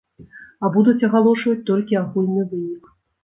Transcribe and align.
А 0.63 0.69
будуць 0.77 1.03
агалошваць 1.07 1.63
толькі 1.69 1.99
агульны 2.03 2.47
вынік. 2.55 2.83